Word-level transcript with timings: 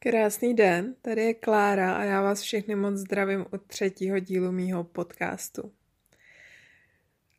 Krásný 0.00 0.54
den, 0.54 0.94
tady 1.02 1.22
je 1.22 1.34
Klára 1.34 1.94
a 1.94 2.04
já 2.04 2.22
vás 2.22 2.40
všechny 2.40 2.76
moc 2.76 2.94
zdravím 2.94 3.46
od 3.50 3.66
třetího 3.66 4.18
dílu 4.18 4.52
mýho 4.52 4.84
podcastu. 4.84 5.72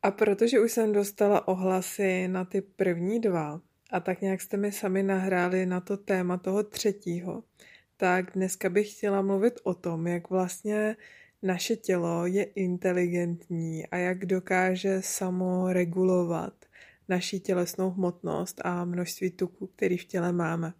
A 0.01 0.11
protože 0.11 0.59
už 0.59 0.71
jsem 0.71 0.93
dostala 0.93 1.47
ohlasy 1.47 2.27
na 2.27 2.45
ty 2.45 2.61
první 2.61 3.19
dva 3.19 3.61
a 3.91 3.99
tak 3.99 4.21
nějak 4.21 4.41
jste 4.41 4.57
mi 4.57 4.71
sami 4.71 5.03
nahráli 5.03 5.65
na 5.65 5.79
to 5.79 5.97
téma 5.97 6.37
toho 6.37 6.63
třetího, 6.63 7.43
tak 7.97 8.31
dneska 8.33 8.69
bych 8.69 8.91
chtěla 8.91 9.21
mluvit 9.21 9.53
o 9.63 9.73
tom, 9.73 10.07
jak 10.07 10.29
vlastně 10.29 10.95
naše 11.43 11.75
tělo 11.75 12.25
je 12.25 12.43
inteligentní 12.43 13.87
a 13.87 13.97
jak 13.97 14.25
dokáže 14.25 15.01
samo 15.01 15.73
regulovat 15.73 16.53
naší 17.09 17.39
tělesnou 17.39 17.89
hmotnost 17.89 18.61
a 18.65 18.85
množství 18.85 19.31
tuku, 19.31 19.67
který 19.67 19.97
v 19.97 20.05
těle 20.05 20.31
máme 20.31 20.73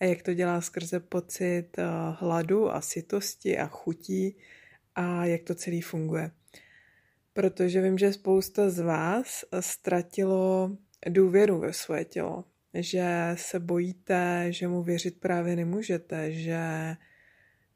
a 0.00 0.04
jak 0.04 0.22
to 0.22 0.34
dělá 0.34 0.60
skrze 0.60 1.00
pocit 1.00 1.68
eh, 1.78 1.84
hladu 2.18 2.70
a 2.70 2.80
sytosti 2.80 3.58
a 3.58 3.66
chutí 3.66 4.36
a 4.94 5.24
jak 5.24 5.42
to 5.42 5.54
celý 5.54 5.80
funguje. 5.80 6.30
Protože 7.32 7.82
vím, 7.82 7.98
že 7.98 8.12
spousta 8.12 8.70
z 8.70 8.78
vás 8.78 9.44
ztratilo 9.60 10.76
důvěru 11.08 11.58
ve 11.58 11.72
svoje 11.72 12.04
tělo, 12.04 12.44
že 12.74 13.32
se 13.34 13.60
bojíte, 13.60 14.46
že 14.48 14.68
mu 14.68 14.82
věřit 14.82 15.20
právě 15.20 15.56
nemůžete, 15.56 16.32
že 16.32 16.60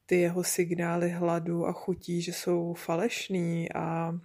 ty 0.07 0.17
jeho 0.17 0.45
signály 0.45 1.11
hladu 1.11 1.67
a 1.67 1.73
chutí, 1.73 2.23
že 2.23 2.33
jsou 2.33 2.75
falešný 2.75 3.73
a 3.75 4.19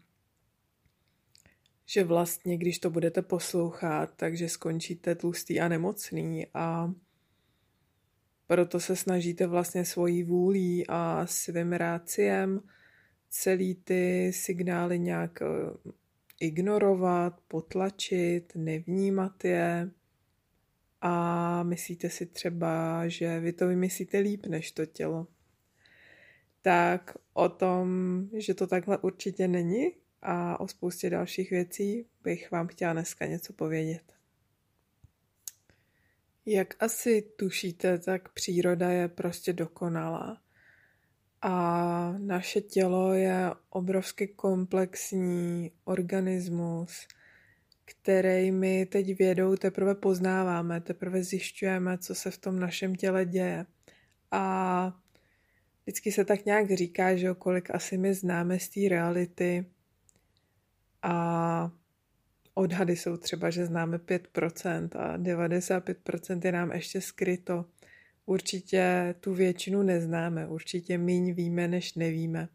že 1.86 2.04
vlastně, 2.04 2.58
když 2.58 2.80
to 2.80 2.90
budete 2.90 3.22
poslouchat, 3.22 4.14
takže 4.16 4.50
skončíte 4.50 5.16
tlustý 5.16 5.60
a 5.60 5.68
nemocný 5.68 6.48
a 6.54 6.94
proto 8.48 8.80
se 8.80 8.96
snažíte 8.96 9.48
vlastně 9.48 9.86
svojí 9.86 10.24
vůlí 10.24 10.88
a 10.88 11.26
svým 11.26 11.74
ráciem 11.74 12.62
celý 13.30 13.76
ty 13.76 14.32
signály 14.34 15.00
nějak 15.00 15.42
eh, 15.42 15.46
ignorovat, 16.40 17.42
potlačit, 17.48 18.54
nevnímat 18.56 19.46
je 19.46 19.92
a 21.02 21.64
myslíte 21.64 22.10
si 22.10 22.26
třeba, 22.26 23.08
že 23.08 23.40
vy 23.40 23.54
to 23.54 23.68
vymyslíte 23.68 24.20
líp 24.20 24.46
než 24.46 24.72
to 24.72 24.86
tělo. 24.86 25.28
Tak 26.62 27.18
o 27.34 27.50
tom, 27.50 27.88
že 28.34 28.54
to 28.54 28.68
takhle 28.68 28.98
určitě 28.98 29.48
není 29.48 29.92
a 30.22 30.60
o 30.60 30.68
spoustě 30.68 31.10
dalších 31.10 31.50
věcí 31.50 32.06
bych 32.24 32.52
vám 32.52 32.68
chtěla 32.68 32.94
dneska 32.94 33.26
něco 33.26 33.54
povědět. 33.54 34.17
Jak 36.50 36.84
asi 36.84 37.22
tušíte, 37.22 38.00
tak 38.00 38.30
příroda 38.30 38.90
je 38.90 39.08
prostě 39.08 39.54
dokonalá. 39.54 40.42
A 41.42 42.16
naše 42.18 42.62
tělo 42.62 43.14
je 43.14 43.52
obrovsky 43.70 44.28
komplexní 44.28 45.72
organismus, 45.84 47.08
který 47.86 48.52
my 48.52 48.86
teď 48.86 49.18
vědou 49.18 49.56
teprve 49.56 49.96
poznáváme, 49.96 50.82
teprve 50.82 51.24
zjišťujeme, 51.24 51.98
co 51.98 52.16
se 52.16 52.32
v 52.32 52.38
tom 52.38 52.60
našem 52.60 52.96
těle 52.96 53.26
děje. 53.26 53.66
A 54.32 54.94
vždycky 55.84 56.12
se 56.12 56.26
tak 56.26 56.46
nějak 56.46 56.72
říká, 56.72 57.16
že 57.16 57.34
kolik 57.34 57.76
asi 57.76 57.98
my 57.98 58.14
známe 58.14 58.60
z 58.60 58.70
té 58.70 58.90
reality 58.90 59.66
a 61.02 61.72
Odhady 62.58 62.96
jsou 62.96 63.18
třeba, 63.18 63.50
že 63.50 63.66
známe 63.66 63.98
5% 63.98 64.90
a 64.96 65.18
95% 65.18 66.46
je 66.46 66.52
nám 66.52 66.72
ještě 66.72 67.02
skryto. 67.02 67.66
Určitě 68.26 69.16
tu 69.20 69.34
většinu 69.34 69.84
neznáme, 69.84 70.48
určitě 70.48 70.98
míň 70.98 71.34
víme, 71.34 71.68
než 71.68 71.94
nevíme. 71.94 72.50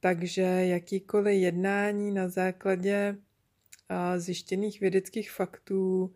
Takže 0.00 0.42
jakýkoliv 0.42 1.40
jednání 1.40 2.10
na 2.10 2.28
základě 2.28 3.16
zjištěných 4.16 4.80
vědeckých 4.80 5.30
faktů 5.30 6.14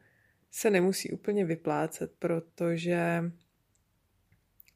se 0.50 0.70
nemusí 0.70 1.10
úplně 1.10 1.44
vyplácet, 1.44 2.12
protože 2.18 3.32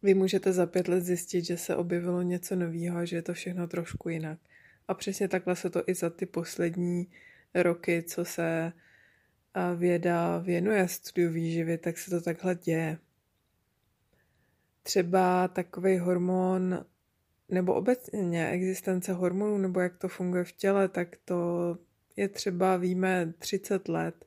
vy 0.03 0.15
můžete 0.15 0.53
za 0.53 0.67
pět 0.67 0.89
let 0.89 1.01
zjistit, 1.01 1.45
že 1.45 1.57
se 1.57 1.77
objevilo 1.77 2.23
něco 2.23 2.57
nového, 2.57 3.07
že 3.07 3.17
je 3.17 3.23
to 3.23 3.35
všechno 3.35 3.69
trošku 3.69 4.09
jinak. 4.09 4.39
A 4.89 4.95
přesně 4.95 5.29
takhle 5.29 5.57
se 5.57 5.71
to 5.71 5.83
i 5.87 5.95
za 5.95 6.11
ty 6.11 6.27
poslední 6.27 7.09
roky, 7.55 8.03
co 8.03 8.25
se 8.25 8.73
věda 9.77 10.39
věnuje 10.39 10.89
studiu 10.89 11.31
výživy, 11.33 11.79
tak 11.79 11.99
se 11.99 12.11
to 12.11 12.21
takhle 12.21 12.55
děje. 12.55 12.99
Třeba 14.83 15.49
takový 15.49 15.99
hormon, 15.99 16.85
nebo 17.49 17.75
obecně 17.75 18.49
existence 18.49 19.13
hormonů, 19.13 19.59
nebo 19.59 19.81
jak 19.81 19.97
to 19.97 20.09
funguje 20.09 20.45
v 20.45 20.53
těle, 20.53 20.89
tak 20.89 21.17
to 21.25 21.79
je 22.17 22.29
třeba, 22.29 22.77
víme, 22.77 23.33
30 23.39 23.89
let. 23.89 24.25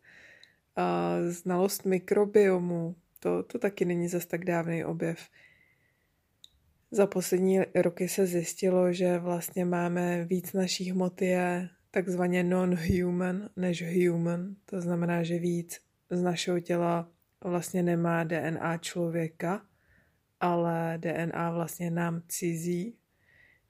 A 0.75 1.15
znalost 1.27 1.85
mikrobiomu, 1.85 2.95
to, 3.19 3.43
to 3.43 3.59
taky 3.59 3.85
není 3.85 4.07
zas 4.07 4.25
tak 4.25 4.45
dávný 4.45 4.85
objev. 4.85 5.29
Za 6.91 7.07
poslední 7.07 7.59
roky 7.75 8.09
se 8.09 8.27
zjistilo, 8.27 8.93
že 8.93 9.19
vlastně 9.19 9.65
máme 9.65 10.25
víc 10.25 10.53
naší 10.53 10.91
hmoty 10.91 11.25
je 11.25 11.69
takzvaně 11.91 12.43
non-human 12.43 13.49
než 13.55 13.83
human. 13.83 14.55
To 14.65 14.81
znamená, 14.81 15.23
že 15.23 15.39
víc 15.39 15.81
z 16.09 16.21
našeho 16.21 16.59
těla 16.59 17.11
vlastně 17.43 17.83
nemá 17.83 18.23
DNA 18.23 18.77
člověka, 18.77 19.65
ale 20.39 20.97
DNA 20.97 21.51
vlastně 21.51 21.91
nám 21.91 22.21
cizí, 22.27 22.97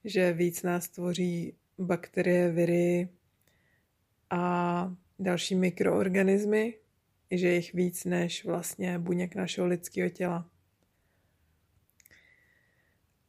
že 0.04 0.32
víc 0.32 0.62
nás 0.62 0.88
tvoří 0.88 1.56
bakterie, 1.78 2.50
viry 2.50 3.08
a 4.30 4.94
další 5.18 5.54
mikroorganismy, 5.54 6.74
že 7.30 7.48
jich 7.48 7.74
víc 7.74 8.04
než 8.04 8.44
vlastně 8.44 8.98
buněk 8.98 9.34
našeho 9.34 9.66
lidského 9.66 10.08
těla. 10.08 10.50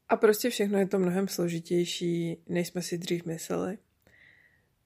A 0.09 0.15
prostě 0.15 0.49
všechno 0.49 0.77
je 0.77 0.87
to 0.87 0.99
mnohem 0.99 1.27
složitější, 1.27 2.37
než 2.49 2.67
jsme 2.67 2.81
si 2.81 2.97
dřív 2.97 3.25
mysleli. 3.25 3.77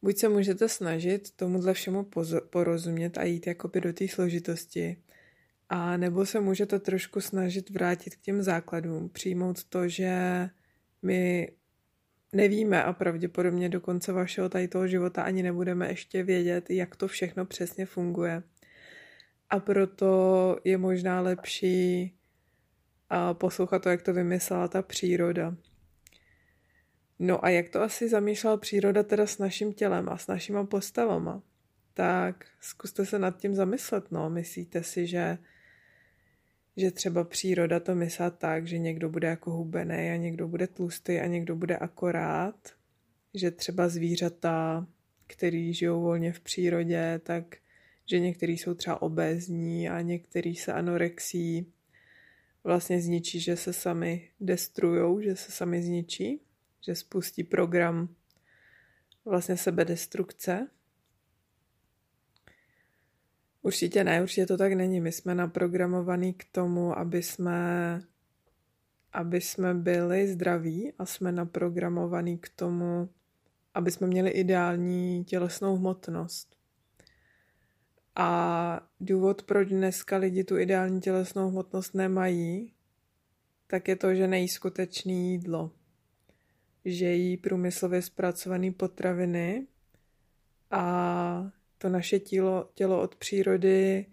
Buď 0.08 0.18
se 0.18 0.30
můžete 0.30 0.70
snažit 0.70 1.32
tomuhle 1.36 1.74
všemu 1.74 2.10
porozumět 2.50 3.18
a 3.18 3.24
jít 3.24 3.48
jakoby 3.48 3.82
do 3.82 3.94
té 3.94 4.08
složitosti, 4.08 4.98
a 5.70 5.98
nebo 5.98 6.26
se 6.26 6.40
můžete 6.40 6.80
trošku 6.80 7.22
snažit 7.22 7.70
vrátit 7.70 8.16
k 8.16 8.22
těm 8.22 8.44
základům, 8.44 9.10
přijmout 9.10 9.64
to, 9.64 9.88
že 9.88 10.16
my 11.02 11.52
nevíme 12.34 12.84
a 12.84 12.94
pravděpodobně 12.94 13.70
do 13.70 13.82
konce 13.82 14.12
vašeho 14.12 14.50
tady 14.50 14.68
toho 14.68 14.88
života 14.88 15.22
ani 15.22 15.44
nebudeme 15.44 15.90
ještě 15.90 16.24
vědět, 16.24 16.70
jak 16.70 16.96
to 16.96 17.08
všechno 17.08 17.46
přesně 17.46 17.86
funguje. 17.86 18.44
A 19.50 19.60
proto 19.60 20.58
je 20.64 20.78
možná 20.78 21.22
lepší 21.22 22.14
poslouchat 23.34 23.84
to, 23.84 23.90
jak 23.90 24.02
to 24.02 24.14
vymyslela 24.14 24.68
ta 24.68 24.82
příroda. 24.82 25.56
No 27.20 27.46
a 27.46 27.50
jak 27.50 27.70
to 27.70 27.82
asi 27.82 28.10
zamýšlela 28.10 28.58
příroda 28.58 29.04
teda 29.04 29.28
s 29.28 29.38
naším 29.38 29.74
tělem 29.74 30.10
a 30.10 30.18
s 30.18 30.28
našima 30.28 30.66
postavama? 30.66 31.44
Tak 31.94 32.46
zkuste 32.60 33.06
se 33.06 33.20
nad 33.20 33.38
tím 33.38 33.56
zamyslet, 33.56 34.12
no. 34.12 34.30
Myslíte 34.30 34.84
si, 34.84 35.08
že, 35.08 35.38
že 36.78 36.92
třeba 36.92 37.24
příroda 37.24 37.80
to 37.80 37.96
myslí 37.96 38.26
tak, 38.38 38.68
že 38.68 38.78
někdo 38.78 39.10
bude 39.10 39.28
jako 39.28 39.52
hubený 39.52 40.10
a 40.10 40.16
někdo 40.16 40.48
bude 40.48 40.68
tlustý 40.68 41.20
a 41.20 41.26
někdo 41.26 41.56
bude 41.56 41.78
akorát? 41.78 42.70
Že 43.34 43.52
třeba 43.52 43.90
zvířata, 43.90 44.88
který 45.28 45.74
žijou 45.74 46.02
volně 46.02 46.34
v 46.34 46.40
přírodě, 46.40 47.22
tak 47.24 47.56
že 48.06 48.20
některý 48.20 48.58
jsou 48.58 48.74
třeba 48.74 49.02
obézní 49.02 49.90
a 49.90 50.02
některý 50.02 50.56
se 50.56 50.74
anorexí 50.74 51.74
vlastně 52.64 53.02
zničí, 53.02 53.40
že 53.40 53.58
se 53.58 53.74
sami 53.74 54.30
destrujou, 54.40 55.22
že 55.22 55.36
se 55.36 55.52
sami 55.52 55.84
zničí? 55.84 56.42
Že 56.88 56.96
spustí 56.96 57.44
program 57.44 58.10
vlastně 59.26 59.58
sebedestrukce. 59.58 60.68
Určitě 63.62 64.04
ne, 64.04 64.22
určitě 64.22 64.46
to 64.46 64.58
tak 64.58 64.74
není. 64.74 65.02
My 65.02 65.12
jsme 65.12 65.36
naprogramovaní 65.36 66.34
k 66.34 66.44
tomu, 66.52 66.98
aby 66.98 67.24
jsme, 67.24 68.02
aby 69.14 69.42
jsme 69.42 69.74
byli 69.74 70.28
zdraví 70.28 70.94
a 71.00 71.06
jsme 71.06 71.32
naprogramovaní 71.32 72.38
k 72.38 72.50
tomu, 72.50 73.10
aby 73.74 73.92
jsme 73.92 74.08
měli 74.08 74.30
ideální 74.30 75.26
tělesnou 75.26 75.76
hmotnost. 75.76 76.58
A 78.16 78.90
důvod, 79.00 79.44
proč 79.44 79.70
dneska 79.70 80.18
lidi 80.18 80.44
tu 80.44 80.58
ideální 80.58 81.02
tělesnou 81.02 81.50
hmotnost 81.50 81.94
nemají, 81.94 82.74
tak 83.68 83.88
je 83.88 83.96
to, 83.96 84.14
že 84.14 84.28
nejí 84.28 84.48
skutečné 84.48 85.14
jídlo 85.14 85.77
že 86.88 87.06
jí 87.06 87.38
průmyslově 87.38 88.02
zpracované 88.02 88.72
potraviny 88.72 89.68
a 90.72 91.52
to 91.78 91.90
naše 91.90 92.20
tělo, 92.20 92.70
tělo 92.74 93.02
od 93.02 93.16
přírody 93.16 94.06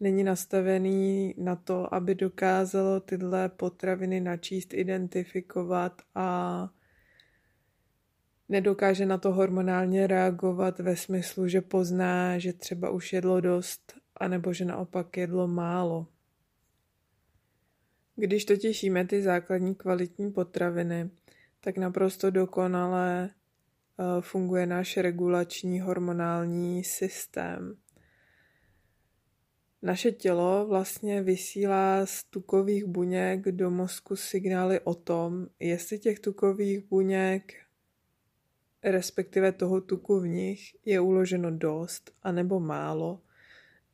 není 0.00 0.24
nastavený 0.24 1.34
na 1.38 1.56
to, 1.56 1.94
aby 1.94 2.14
dokázalo 2.14 3.00
tyhle 3.00 3.48
potraviny 3.48 4.20
načíst, 4.20 4.74
identifikovat 4.74 6.02
a 6.14 6.68
nedokáže 8.48 9.06
na 9.06 9.18
to 9.18 9.32
hormonálně 9.32 10.06
reagovat 10.06 10.78
ve 10.78 10.96
smyslu, 10.96 11.48
že 11.48 11.60
pozná, 11.60 12.38
že 12.38 12.52
třeba 12.52 12.90
už 12.90 13.12
jedlo 13.12 13.40
dost, 13.40 13.94
anebo 14.16 14.52
že 14.52 14.64
naopak 14.64 15.16
jedlo 15.16 15.48
málo. 15.48 16.06
Když 18.16 18.44
totiž 18.44 18.82
jíme 18.82 19.06
ty 19.06 19.22
základní 19.22 19.74
kvalitní 19.74 20.32
potraviny, 20.32 21.10
tak 21.60 21.78
naprosto 21.78 22.30
dokonale 22.30 23.30
eh, 23.30 24.04
funguje 24.20 24.66
náš 24.66 24.96
regulační 24.96 25.80
hormonální 25.80 26.84
systém. 26.84 27.76
Naše 29.82 30.12
tělo 30.12 30.66
vlastně 30.68 31.22
vysílá 31.22 32.06
z 32.06 32.24
tukových 32.24 32.84
buněk 32.84 33.48
do 33.48 33.70
mozku 33.70 34.16
signály 34.16 34.80
o 34.80 34.94
tom, 34.94 35.46
jestli 35.60 35.98
těch 35.98 36.20
tukových 36.20 36.84
buněk, 36.84 37.52
respektive 38.82 39.52
toho 39.52 39.80
tuku 39.80 40.20
v 40.20 40.28
nich, 40.28 40.76
je 40.84 41.00
uloženo 41.00 41.50
dost 41.50 42.12
anebo 42.22 42.60
málo 42.60 43.22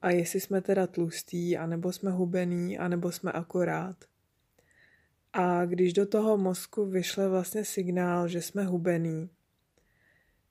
a 0.03 0.11
jestli 0.11 0.41
jsme 0.41 0.61
teda 0.61 0.87
tlustí, 0.87 1.57
anebo 1.57 1.93
jsme 1.93 2.11
hubený, 2.11 2.79
anebo 2.79 3.13
jsme 3.13 3.33
akorát. 3.33 3.97
A 5.39 5.65
když 5.65 5.93
do 5.93 6.07
toho 6.07 6.37
mozku 6.37 6.87
vyšle 6.87 7.29
vlastně 7.29 7.65
signál, 7.65 8.29
že 8.29 8.43
jsme 8.43 8.65
hubený, 8.65 9.31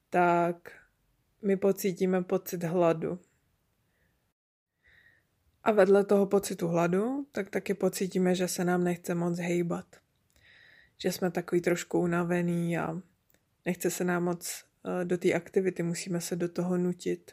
tak 0.10 0.72
my 1.42 1.58
pocítíme 1.58 2.24
pocit 2.24 2.64
hladu. 2.64 3.20
A 5.64 5.72
vedle 5.72 6.06
toho 6.06 6.26
pocitu 6.26 6.68
hladu, 6.68 7.28
tak 7.32 7.50
taky 7.50 7.74
pocítíme, 7.74 8.36
že 8.36 8.48
se 8.48 8.66
nám 8.66 8.84
nechce 8.84 9.16
moc 9.16 9.40
hejbat. 9.40 9.96
Že 10.98 11.12
jsme 11.12 11.32
takový 11.32 11.62
trošku 11.62 12.00
unavený 12.00 12.78
a 12.78 13.02
nechce 13.66 13.92
se 13.92 14.04
nám 14.04 14.24
moc 14.24 14.64
eh, 15.02 15.06
do 15.06 15.18
té 15.18 15.34
aktivity, 15.34 15.84
musíme 15.84 16.22
se 16.22 16.36
do 16.36 16.50
toho 16.50 16.78
nutit. 16.78 17.32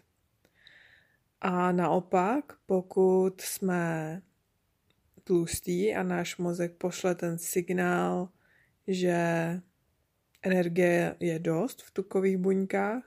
A 1.40 1.72
naopak, 1.72 2.52
pokud 2.66 3.40
jsme 3.40 4.22
tlustý 5.24 5.94
a 5.94 6.02
náš 6.02 6.36
mozek 6.36 6.72
pošle 6.72 7.14
ten 7.14 7.38
signál, 7.38 8.28
že 8.86 9.16
energie 10.42 11.16
je 11.20 11.38
dost 11.38 11.82
v 11.82 11.90
tukových 11.90 12.36
buňkách, 12.36 13.02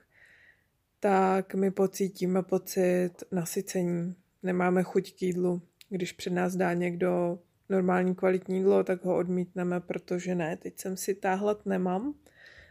tak 1.00 1.56
my 1.56 1.72
pocítíme 1.72 2.44
pocit 2.44 3.12
nasycení. 3.32 4.16
Nemáme 4.44 4.84
chuť 4.84 5.14
k 5.14 5.22
jídlu. 5.22 5.62
Když 5.90 6.12
před 6.12 6.34
nás 6.34 6.56
dá 6.56 6.74
někdo 6.74 7.40
normální 7.70 8.16
kvalitní 8.16 8.58
jídlo, 8.58 8.84
tak 8.84 9.06
ho 9.06 9.18
odmítneme, 9.18 9.80
protože 9.80 10.36
ne, 10.36 10.58
teď 10.58 10.80
jsem 10.80 10.98
si 10.98 11.16
táhlet 11.16 11.66
nemám. 11.66 12.14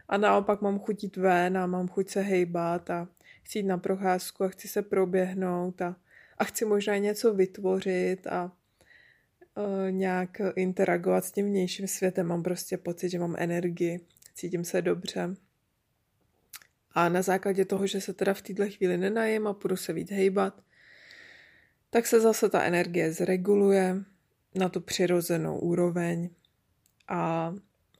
A 0.07 0.17
naopak 0.17 0.61
mám 0.61 0.79
chuť 0.79 1.03
jít 1.03 1.17
ven 1.17 1.57
a 1.57 1.67
mám 1.67 1.87
chuť 1.87 2.09
se 2.09 2.21
hejbat 2.21 2.89
a 2.89 3.07
chci 3.43 3.59
jít 3.59 3.63
na 3.63 3.77
procházku 3.77 4.43
a 4.43 4.47
chci 4.47 4.67
se 4.67 4.81
proběhnout 4.81 5.81
a, 5.81 5.95
a 6.37 6.43
chci 6.43 6.65
možná 6.65 6.97
něco 6.97 7.33
vytvořit 7.33 8.27
a 8.27 8.51
uh, 9.55 9.91
nějak 9.91 10.41
interagovat 10.55 11.25
s 11.25 11.31
tím 11.31 11.45
vnějším 11.45 11.87
světem. 11.87 12.27
Mám 12.27 12.43
prostě 12.43 12.77
pocit, 12.77 13.09
že 13.09 13.19
mám 13.19 13.35
energii, 13.37 13.99
cítím 14.33 14.65
se 14.65 14.81
dobře. 14.81 15.35
A 16.91 17.09
na 17.09 17.21
základě 17.21 17.65
toho, 17.65 17.87
že 17.87 18.01
se 18.01 18.13
teda 18.13 18.33
v 18.33 18.41
této 18.41 18.69
chvíli 18.69 18.97
nenajím 18.97 19.47
a 19.47 19.53
půjdu 19.53 19.75
se 19.75 19.93
víc 19.93 20.11
hejbat, 20.11 20.61
tak 21.89 22.07
se 22.07 22.19
zase 22.19 22.49
ta 22.49 22.63
energie 22.63 23.13
zreguluje 23.13 23.95
na 24.55 24.69
tu 24.69 24.81
přirozenou 24.81 25.59
úroveň 25.59 26.29
a 27.07 27.53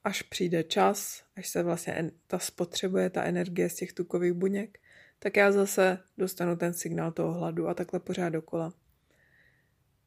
až 0.04 0.22
přijde 0.22 0.64
čas, 0.64 1.24
až 1.36 1.48
se 1.48 1.64
vlastně 1.64 2.12
ta 2.28 2.40
spotřebuje 2.40 3.10
ta 3.10 3.24
energie 3.24 3.70
z 3.70 3.76
těch 3.76 3.94
tukových 3.94 4.34
buněk, 4.34 4.80
tak 5.20 5.38
já 5.38 5.52
zase 5.52 6.00
dostanu 6.18 6.56
ten 6.56 6.74
signál 6.74 7.12
toho 7.12 7.34
hladu 7.34 7.68
a 7.68 7.74
takhle 7.74 8.00
pořád 8.00 8.30
dokola. 8.30 8.74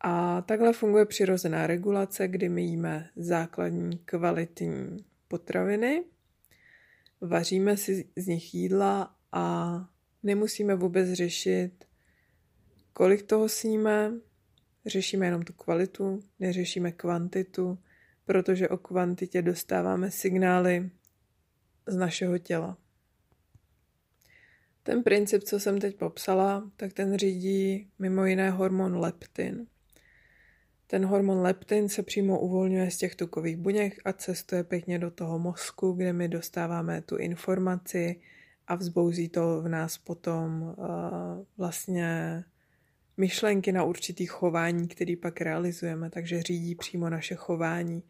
A 0.00 0.42
takhle 0.42 0.72
funguje 0.72 1.06
přirozená 1.06 1.66
regulace, 1.66 2.28
kdy 2.28 2.48
my 2.48 2.62
jíme 2.62 3.10
základní 3.16 3.98
kvalitní 3.98 5.04
potraviny, 5.28 6.04
vaříme 7.20 7.76
si 7.76 8.08
z 8.16 8.26
nich 8.26 8.54
jídla 8.54 9.16
a 9.32 9.78
nemusíme 10.22 10.74
vůbec 10.74 11.12
řešit, 11.12 11.84
kolik 12.92 13.22
toho 13.22 13.48
sníme, 13.48 14.12
řešíme 14.86 15.26
jenom 15.26 15.42
tu 15.42 15.52
kvalitu, 15.52 16.22
neřešíme 16.40 16.92
kvantitu, 16.92 17.78
protože 18.24 18.68
o 18.68 18.76
kvantitě 18.76 19.42
dostáváme 19.42 20.10
signály 20.10 20.90
z 21.86 21.96
našeho 21.96 22.38
těla. 22.38 22.78
Ten 24.82 25.02
princip, 25.02 25.42
co 25.42 25.60
jsem 25.60 25.80
teď 25.80 25.96
popsala, 25.96 26.70
tak 26.76 26.92
ten 26.92 27.18
řídí 27.18 27.90
mimo 27.98 28.24
jiné 28.24 28.50
hormon 28.50 28.96
leptin. 28.96 29.66
Ten 30.90 31.04
hormon 31.04 31.38
leptin 31.38 31.88
se 31.88 32.02
přímo 32.02 32.40
uvolňuje 32.40 32.90
z 32.90 32.96
těch 32.96 33.14
tukových 33.14 33.56
buněk 33.56 34.00
a 34.04 34.12
cestuje 34.12 34.64
pěkně 34.64 34.98
do 34.98 35.10
toho 35.10 35.38
mozku, 35.38 35.92
kde 35.92 36.12
my 36.12 36.28
dostáváme 36.28 37.02
tu 37.02 37.16
informaci 37.16 38.20
a 38.66 38.74
vzbouzí 38.74 39.28
to 39.28 39.62
v 39.62 39.68
nás 39.68 39.98
potom 39.98 40.62
uh, 40.62 40.74
vlastně 41.56 42.44
myšlenky 43.16 43.72
na 43.72 43.84
určitý 43.84 44.26
chování, 44.26 44.88
který 44.88 45.16
pak 45.16 45.40
realizujeme, 45.40 46.10
takže 46.10 46.42
řídí 46.42 46.74
přímo 46.74 47.10
naše 47.10 47.34
chování. 47.34 48.02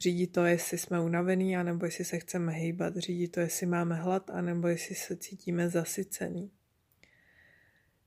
Řídí 0.00 0.26
to, 0.26 0.44
jestli 0.44 0.78
jsme 0.78 1.00
unavený, 1.00 1.56
anebo 1.56 1.84
jestli 1.84 2.04
se 2.04 2.18
chceme 2.18 2.52
hejbat. 2.52 2.96
Řídí 2.96 3.28
to, 3.28 3.40
jestli 3.40 3.66
máme 3.66 3.94
hlad, 3.94 4.30
anebo 4.30 4.68
jestli 4.68 4.94
se 4.94 5.16
cítíme 5.16 5.68
zasycený. 5.68 6.50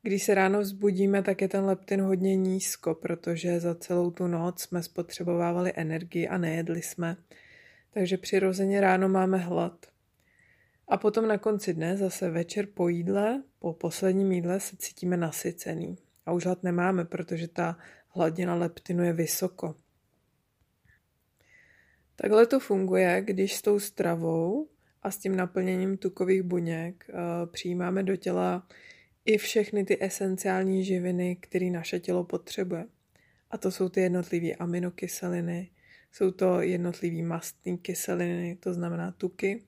Když 0.06 0.24
se 0.24 0.36
ráno 0.36 0.60
vzbudíme, 0.60 1.24
tak 1.24 1.42
je 1.42 1.48
ten 1.48 1.66
leptin 1.66 2.02
hodně 2.02 2.36
nízko, 2.36 2.96
protože 2.96 3.60
za 3.60 3.76
celou 3.76 4.12
tu 4.12 4.28
noc 4.28 4.62
jsme 4.62 4.84
spotřebovávali 4.84 5.74
energii 5.76 6.28
a 6.28 6.38
nejedli 6.38 6.82
jsme. 6.82 7.18
Takže 7.94 8.18
přirozeně 8.18 8.82
ráno 8.82 9.10
máme 9.10 9.38
hlad. 9.38 9.86
A 10.88 10.98
potom 10.98 11.28
na 11.28 11.38
konci 11.38 11.74
dne, 11.74 11.98
zase 11.98 12.30
večer 12.30 12.68
po 12.74 12.88
jídle, 12.88 13.44
po 13.60 13.74
posledním 13.74 14.32
jídle 14.32 14.60
se 14.60 14.76
cítíme 14.78 15.18
nasycený. 15.18 15.98
A 16.26 16.32
už 16.32 16.46
hlad 16.46 16.64
nemáme, 16.64 17.06
protože 17.06 17.48
ta 17.48 17.78
hladina 18.08 18.56
leptinu 18.56 19.04
je 19.04 19.14
vysoko. 19.14 19.76
Takhle 22.16 22.46
to 22.46 22.60
funguje, 22.60 23.22
když 23.22 23.56
s 23.56 23.62
tou 23.62 23.80
stravou 23.80 24.68
a 25.04 25.12
s 25.12 25.18
tím 25.18 25.36
naplněním 25.36 25.98
tukových 25.98 26.44
buněk 26.44 27.06
uh, 27.10 27.52
přijímáme 27.52 28.04
do 28.04 28.16
těla 28.16 28.68
i 29.26 29.38
všechny 29.38 29.86
ty 29.86 30.04
esenciální 30.04 30.86
živiny, 30.86 31.36
které 31.36 31.66
naše 31.66 32.00
tělo 32.00 32.24
potřebuje. 32.24 32.86
A 33.52 33.58
to 33.58 33.72
jsou 33.72 33.90
ty 33.90 34.02
jednotlivé 34.02 34.52
aminokyseliny, 34.52 35.70
jsou 36.12 36.32
to 36.32 36.62
jednotlivé 36.62 37.28
mastné 37.28 37.78
kyseliny, 37.78 38.58
to 38.60 38.74
znamená 38.74 39.12
tuky. 39.12 39.64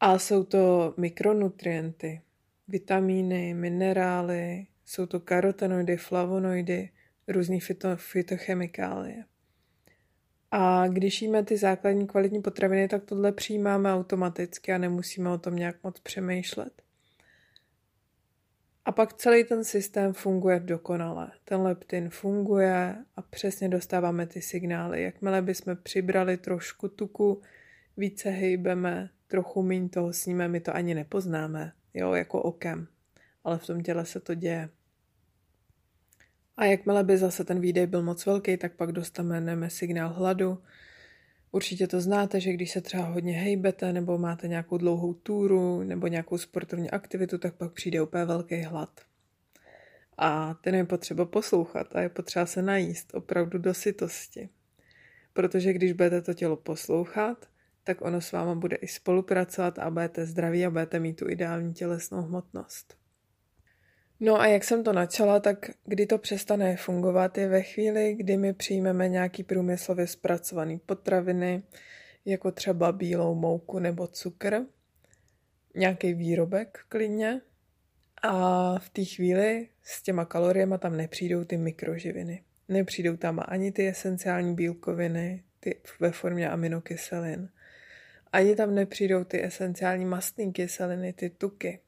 A 0.00 0.18
jsou 0.18 0.44
to 0.44 0.94
mikronutrienty, 0.96 2.20
vitamíny, 2.68 3.54
minerály, 3.54 4.66
jsou 4.84 5.06
to 5.06 5.20
karotenoidy, 5.20 5.96
flavonoidy, 5.96 6.90
různé 7.28 7.60
fyto, 7.60 7.96
fytochemikálie. 7.96 9.24
A 10.50 10.88
když 10.88 11.22
jíme 11.22 11.44
ty 11.44 11.56
základní 11.56 12.06
kvalitní 12.06 12.42
potraviny, 12.42 12.88
tak 12.88 13.04
tohle 13.04 13.32
přijímáme 13.32 13.94
automaticky 13.94 14.72
a 14.72 14.78
nemusíme 14.78 15.30
o 15.30 15.38
tom 15.38 15.56
nějak 15.56 15.76
moc 15.84 16.00
přemýšlet. 16.00 16.83
A 18.84 18.92
pak 18.92 19.12
celý 19.12 19.44
ten 19.44 19.64
systém 19.64 20.12
funguje 20.12 20.60
dokonale. 20.60 21.30
Ten 21.44 21.60
leptin 21.60 22.10
funguje 22.10 22.96
a 23.16 23.22
přesně 23.22 23.68
dostáváme 23.68 24.26
ty 24.26 24.42
signály. 24.42 25.02
Jakmile 25.02 25.42
bychom 25.42 25.76
přibrali 25.82 26.36
trošku 26.36 26.88
tuku, 26.88 27.42
více 27.96 28.30
hejbeme, 28.30 29.10
trochu 29.26 29.62
míň 29.62 29.88
toho 29.88 30.12
sníme, 30.12 30.48
my 30.48 30.60
to 30.60 30.74
ani 30.76 30.94
nepoznáme, 30.94 31.72
jo, 31.94 32.12
jako 32.12 32.42
okem. 32.42 32.86
Ale 33.44 33.58
v 33.58 33.66
tom 33.66 33.82
těle 33.82 34.06
se 34.06 34.20
to 34.20 34.34
děje. 34.34 34.68
A 36.56 36.64
jakmile 36.64 37.04
by 37.04 37.18
zase 37.18 37.44
ten 37.44 37.60
výdej 37.60 37.86
byl 37.86 38.02
moc 38.02 38.26
velký, 38.26 38.56
tak 38.56 38.72
pak 38.72 38.92
dostaneme 38.92 39.70
signál 39.70 40.12
hladu. 40.12 40.62
Určitě 41.54 41.86
to 41.86 42.00
znáte, 42.00 42.40
že 42.40 42.52
když 42.52 42.70
se 42.70 42.80
třeba 42.80 43.04
hodně 43.04 43.32
hejbete, 43.32 43.92
nebo 43.92 44.18
máte 44.18 44.48
nějakou 44.48 44.78
dlouhou 44.78 45.14
túru, 45.14 45.82
nebo 45.82 46.06
nějakou 46.06 46.38
sportovní 46.38 46.90
aktivitu, 46.90 47.38
tak 47.38 47.54
pak 47.54 47.72
přijde 47.72 48.02
úplně 48.02 48.24
velký 48.24 48.60
hlad. 48.60 49.00
A 50.18 50.54
ten 50.54 50.74
je 50.74 50.84
potřeba 50.84 51.24
poslouchat 51.24 51.96
a 51.96 52.00
je 52.00 52.08
potřeba 52.08 52.46
se 52.46 52.62
najíst 52.62 53.14
opravdu 53.14 53.58
do 53.58 53.74
sytosti. 53.74 54.48
Protože 55.32 55.72
když 55.72 55.92
budete 55.92 56.22
to 56.22 56.34
tělo 56.34 56.56
poslouchat, 56.56 57.46
tak 57.84 58.02
ono 58.02 58.20
s 58.20 58.32
váma 58.32 58.54
bude 58.54 58.76
i 58.76 58.88
spolupracovat 58.88 59.78
a 59.78 59.90
budete 59.90 60.26
zdraví 60.26 60.66
a 60.66 60.70
budete 60.70 61.00
mít 61.00 61.14
tu 61.14 61.30
ideální 61.30 61.74
tělesnou 61.74 62.22
hmotnost. 62.22 63.03
No 64.20 64.40
a 64.40 64.46
jak 64.46 64.64
jsem 64.64 64.84
to 64.84 64.92
načala, 64.92 65.40
tak 65.40 65.70
kdy 65.84 66.06
to 66.06 66.18
přestane 66.18 66.76
fungovat, 66.76 67.38
je 67.38 67.48
ve 67.48 67.62
chvíli, 67.62 68.14
kdy 68.14 68.36
my 68.36 68.52
přijmeme 68.52 69.08
nějaký 69.08 69.42
průmyslově 69.42 70.06
zpracovaný 70.06 70.78
potraviny, 70.78 71.62
jako 72.24 72.52
třeba 72.52 72.92
bílou 72.92 73.34
mouku 73.34 73.78
nebo 73.78 74.06
cukr, 74.06 74.60
nějaký 75.74 76.14
výrobek 76.14 76.78
klidně. 76.88 77.40
A 78.22 78.78
v 78.78 78.88
té 78.90 79.04
chvíli 79.04 79.68
s 79.82 80.02
těma 80.02 80.24
kaloriemi 80.24 80.74
tam 80.78 80.96
nepřijdou 80.96 81.44
ty 81.44 81.56
mikroživiny. 81.56 82.42
Nepřijdou 82.68 83.16
tam 83.16 83.40
ani 83.48 83.72
ty 83.72 83.88
esenciální 83.88 84.54
bílkoviny 84.54 85.42
ty 85.60 85.80
ve 86.00 86.10
formě 86.10 86.50
aminokyselin. 86.50 87.48
Ani 88.32 88.56
tam 88.56 88.74
nepřijdou 88.74 89.24
ty 89.24 89.44
esenciální 89.44 90.04
mastné 90.04 90.52
kyseliny, 90.52 91.12
ty 91.12 91.30
tuky. 91.30 91.80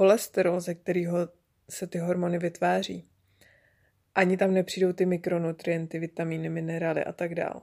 Cholesterol, 0.00 0.60
ze 0.60 0.74
kterého 0.74 1.28
se 1.70 1.86
ty 1.86 1.98
hormony 1.98 2.38
vytváří. 2.38 3.08
Ani 4.14 4.36
tam 4.36 4.54
nepřijdou 4.54 4.92
ty 4.92 5.06
mikronutrienty, 5.06 5.98
vitamíny, 5.98 6.48
minerály 6.48 7.04
a 7.04 7.12
tak 7.12 7.34
dále. 7.34 7.60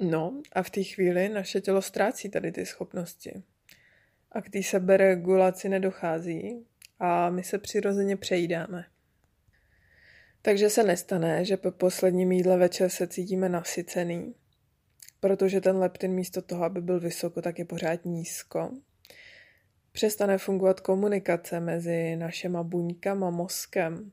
No 0.00 0.42
a 0.52 0.62
v 0.62 0.70
té 0.70 0.82
chvíli 0.82 1.28
naše 1.28 1.60
tělo 1.60 1.82
ztrácí 1.82 2.28
tady 2.28 2.52
ty 2.52 2.66
schopnosti. 2.66 3.42
A 4.32 4.42
k 4.42 4.50
té 4.50 4.62
seberegulaci 4.62 5.68
nedochází 5.68 6.66
a 6.98 7.30
my 7.30 7.44
se 7.44 7.58
přirozeně 7.58 8.16
přejídáme. 8.16 8.84
Takže 10.42 10.70
se 10.70 10.82
nestane, 10.82 11.44
že 11.44 11.56
po 11.56 11.70
posledním 11.70 12.32
jídle 12.32 12.56
večer 12.58 12.90
se 12.90 13.06
cítíme 13.06 13.48
nasycený, 13.48 14.34
protože 15.20 15.60
ten 15.60 15.76
leptin 15.76 16.12
místo 16.12 16.42
toho, 16.42 16.64
aby 16.64 16.80
byl 16.80 17.00
vysoko, 17.00 17.42
tak 17.42 17.58
je 17.58 17.64
pořád 17.64 18.04
nízko. 18.04 18.70
Přestane 19.96 20.38
fungovat 20.38 20.80
komunikace 20.80 21.60
mezi 21.60 22.16
našima 22.16 22.62
buňkama, 22.62 23.30
mozkem 23.30 24.12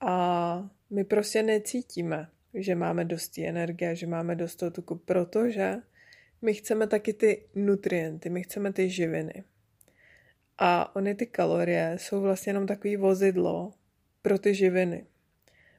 a 0.00 0.70
my 0.90 1.04
prostě 1.04 1.42
necítíme, 1.42 2.28
že 2.54 2.74
máme 2.74 3.04
dost 3.04 3.38
energie, 3.38 3.96
že 3.96 4.06
máme 4.06 4.36
dost 4.36 4.62
tuku, 4.72 4.94
protože 4.94 5.74
my 6.42 6.54
chceme 6.54 6.86
taky 6.86 7.12
ty 7.12 7.44
nutrienty, 7.54 8.30
my 8.30 8.42
chceme 8.42 8.72
ty 8.72 8.90
živiny. 8.90 9.44
A 10.58 10.96
ony 10.96 11.14
ty 11.14 11.26
kalorie 11.26 11.96
jsou 11.98 12.20
vlastně 12.20 12.50
jenom 12.50 12.66
takový 12.66 12.96
vozidlo 12.96 13.72
pro 14.22 14.38
ty 14.38 14.54
živiny. 14.54 15.06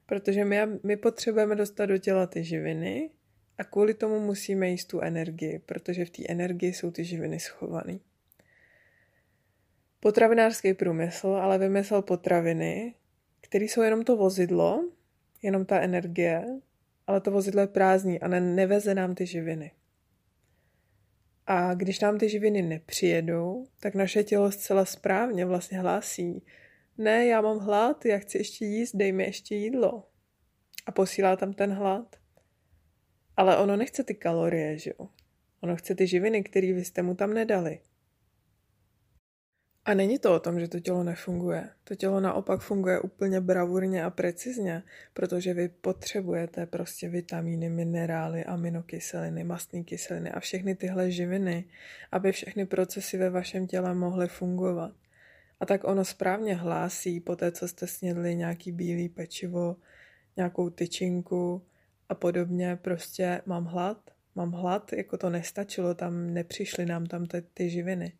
Protože 0.06 0.46
my, 0.46 0.60
my 0.84 0.98
potřebujeme 0.98 1.56
dostat 1.56 1.86
do 1.86 1.98
těla 1.98 2.28
ty 2.28 2.44
živiny 2.44 3.10
a 3.58 3.64
kvůli 3.64 3.94
tomu 3.94 4.20
musíme 4.20 4.70
jíst 4.70 4.86
tu 4.86 5.02
energii, 5.02 5.60
protože 5.66 6.06
v 6.06 6.10
té 6.10 6.24
energii 6.30 6.74
jsou 6.74 6.92
ty 6.92 7.04
živiny 7.04 7.40
schované. 7.40 8.00
Potravinářský 10.04 10.74
průmysl 10.74 11.28
ale 11.28 11.58
vymyslel 11.58 12.02
potraviny, 12.02 12.94
které 13.42 13.66
jsou 13.66 13.82
jenom 13.82 14.04
to 14.04 14.18
vozidlo, 14.18 14.90
jenom 15.42 15.66
ta 15.66 15.80
energie, 15.80 16.46
ale 17.08 17.22
to 17.22 17.32
vozidlo 17.32 17.62
je 17.62 17.68
prázdný 17.68 18.20
a 18.20 18.28
ne, 18.28 18.42
neveze 18.42 18.96
nám 18.96 19.16
ty 19.16 19.26
živiny. 19.26 19.72
A 21.48 21.74
když 21.74 22.00
nám 22.00 22.18
ty 22.18 22.30
živiny 22.30 22.62
nepřijedou, 22.62 23.68
tak 23.80 23.96
naše 23.96 24.24
tělo 24.24 24.52
zcela 24.52 24.86
správně 24.86 25.46
vlastně 25.46 25.80
hlásí, 25.80 26.44
ne, 26.98 27.26
já 27.26 27.42
mám 27.42 27.60
hlad, 27.60 28.06
já 28.06 28.18
chci 28.18 28.38
ještě 28.38 28.66
jíst, 28.66 28.96
dej 28.96 29.12
mi 29.12 29.24
ještě 29.24 29.56
jídlo. 29.56 30.08
A 30.86 30.92
posílá 30.92 31.36
tam 31.36 31.54
ten 31.54 31.74
hlad. 31.74 32.16
Ale 33.38 33.58
ono 33.58 33.78
nechce 33.78 34.04
ty 34.04 34.14
kalorie, 34.14 34.78
že 34.78 34.92
jo? 35.00 35.08
Ono 35.62 35.76
chce 35.76 35.96
ty 35.96 36.08
živiny, 36.08 36.44
které 36.44 36.74
vy 36.74 36.86
jste 36.86 37.02
mu 37.02 37.16
tam 37.16 37.34
nedali. 37.34 37.80
A 39.86 39.94
není 39.94 40.20
to 40.20 40.36
o 40.36 40.40
tom, 40.40 40.60
že 40.60 40.68
to 40.68 40.80
tělo 40.80 41.04
nefunguje. 41.04 41.70
To 41.84 41.96
tělo 41.96 42.20
naopak 42.20 42.62
funguje 42.62 43.00
úplně 43.00 43.42
bravurně 43.42 44.04
a 44.04 44.10
precizně, 44.10 44.84
protože 45.14 45.54
vy 45.54 45.70
potřebujete 45.70 46.66
prostě 46.66 47.10
vitamíny, 47.10 47.70
minerály, 47.70 48.46
aminokyseliny, 48.46 49.44
mastné 49.44 49.84
kyseliny 49.84 50.32
a 50.32 50.40
všechny 50.40 50.76
tyhle 50.76 51.12
živiny, 51.12 51.66
aby 52.12 52.32
všechny 52.32 52.66
procesy 52.66 53.18
ve 53.18 53.30
vašem 53.30 53.68
těle 53.68 53.96
mohly 53.96 54.28
fungovat. 54.28 54.92
A 55.60 55.66
tak 55.66 55.84
ono 55.84 56.06
správně 56.06 56.56
hlásí 56.56 57.20
po 57.20 57.36
té, 57.36 57.52
co 57.52 57.68
jste 57.68 57.88
snědli 57.88 58.36
nějaký 58.36 58.72
bílý 58.72 59.10
pečivo, 59.10 59.76
nějakou 60.38 60.70
tyčinku 60.70 61.62
a 62.10 62.16
podobně, 62.16 62.80
prostě 62.82 63.42
mám 63.46 63.66
hlad, 63.66 64.12
mám 64.36 64.52
hlad, 64.52 64.94
jako 64.94 65.18
to 65.18 65.30
nestačilo, 65.30 65.94
tam 65.94 66.34
nepřišly 66.34 66.86
nám 66.86 67.06
tam 67.06 67.26
ty, 67.26 67.42
ty 67.54 67.70
živiny. 67.70 68.14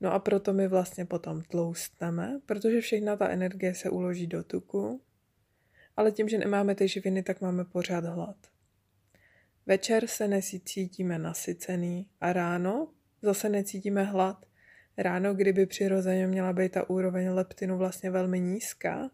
No 0.00 0.12
a 0.12 0.18
proto 0.18 0.52
my 0.52 0.68
vlastně 0.68 1.04
potom 1.04 1.42
tloustneme, 1.42 2.40
protože 2.46 2.80
všechna 2.80 3.16
ta 3.16 3.28
energie 3.28 3.74
se 3.74 3.90
uloží 3.90 4.26
do 4.26 4.44
tuku, 4.44 5.00
ale 5.96 6.12
tím, 6.12 6.28
že 6.28 6.38
nemáme 6.38 6.74
ty 6.74 6.88
živiny, 6.88 7.22
tak 7.22 7.40
máme 7.40 7.64
pořád 7.64 8.04
hlad. 8.04 8.36
Večer 9.66 10.06
se 10.06 10.28
necítíme 10.28 11.18
nasycený 11.18 12.08
a 12.20 12.32
ráno 12.32 12.88
zase 13.22 13.48
necítíme 13.48 14.04
hlad. 14.04 14.46
Ráno, 14.98 15.34
kdyby 15.34 15.66
přirozeně 15.66 16.26
měla 16.26 16.52
být 16.52 16.72
ta 16.72 16.90
úroveň 16.90 17.30
leptinu 17.30 17.78
vlastně 17.78 18.10
velmi 18.10 18.40
nízká, 18.40 19.10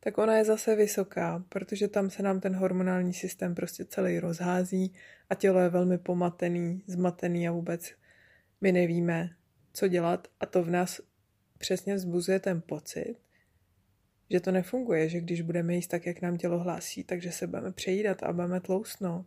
tak 0.00 0.18
ona 0.18 0.36
je 0.36 0.44
zase 0.44 0.76
vysoká, 0.76 1.44
protože 1.48 1.88
tam 1.88 2.10
se 2.10 2.22
nám 2.22 2.40
ten 2.40 2.56
hormonální 2.56 3.14
systém 3.14 3.54
prostě 3.54 3.84
celý 3.84 4.18
rozhází 4.18 4.94
a 5.30 5.34
tělo 5.34 5.60
je 5.60 5.68
velmi 5.68 5.98
pomatený, 5.98 6.82
zmatený 6.86 7.48
a 7.48 7.52
vůbec 7.52 7.90
my 8.60 8.72
nevíme, 8.72 9.30
co 9.78 9.88
dělat 9.88 10.28
a 10.40 10.46
to 10.46 10.62
v 10.62 10.70
nás 10.70 11.00
přesně 11.58 11.94
vzbuzuje 11.94 12.40
ten 12.40 12.62
pocit, 12.66 13.16
že 14.30 14.40
to 14.40 14.52
nefunguje, 14.52 15.08
že 15.08 15.20
když 15.20 15.40
budeme 15.40 15.74
jíst 15.74 15.86
tak, 15.86 16.06
jak 16.06 16.22
nám 16.22 16.36
tělo 16.36 16.58
hlásí, 16.58 17.04
takže 17.04 17.32
se 17.32 17.46
budeme 17.46 17.72
přejídat 17.72 18.22
a 18.22 18.32
budeme 18.32 18.60
tlousnout. 18.60 19.26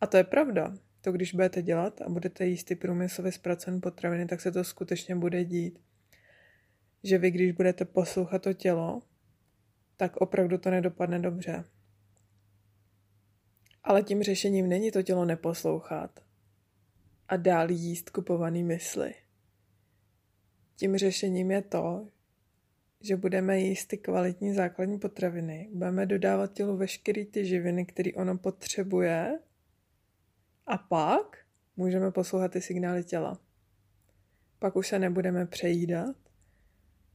A 0.00 0.06
to 0.06 0.16
je 0.16 0.24
pravda. 0.24 0.74
To, 1.00 1.12
když 1.12 1.34
budete 1.34 1.62
dělat 1.62 2.02
a 2.02 2.08
budete 2.08 2.46
jíst 2.46 2.64
ty 2.64 2.74
průmyslově 2.74 3.32
zpracované 3.32 3.80
potraviny, 3.80 4.26
tak 4.26 4.40
se 4.40 4.52
to 4.52 4.64
skutečně 4.64 5.16
bude 5.16 5.44
dít. 5.44 5.78
Že 7.02 7.18
vy, 7.18 7.30
když 7.30 7.52
budete 7.52 7.84
poslouchat 7.84 8.42
to 8.42 8.52
tělo, 8.52 9.02
tak 9.96 10.16
opravdu 10.16 10.58
to 10.58 10.70
nedopadne 10.70 11.18
dobře. 11.18 11.64
Ale 13.84 14.02
tím 14.02 14.22
řešením 14.22 14.68
není 14.68 14.90
to 14.90 15.02
tělo 15.02 15.24
neposlouchat 15.24 16.20
a 17.28 17.36
dál 17.36 17.70
jíst 17.70 18.10
kupovaný 18.10 18.62
mysli. 18.62 19.14
Tím 20.80 20.96
řešením 20.96 21.50
je 21.50 21.62
to, 21.62 22.08
že 23.00 23.16
budeme 23.16 23.60
jíst 23.60 23.86
ty 23.86 23.98
kvalitní 23.98 24.54
základní 24.54 24.98
potraviny, 24.98 25.68
budeme 25.72 26.06
dodávat 26.06 26.52
tělu 26.52 26.76
veškeré 26.76 27.24
ty 27.24 27.46
živiny, 27.46 27.86
které 27.86 28.10
ono 28.12 28.38
potřebuje 28.38 29.38
a 30.66 30.78
pak 30.78 31.38
můžeme 31.76 32.10
poslouchat 32.10 32.52
ty 32.52 32.60
signály 32.60 33.04
těla. 33.04 33.40
Pak 34.58 34.76
už 34.76 34.88
se 34.88 34.98
nebudeme 34.98 35.46
přejídat, 35.46 36.16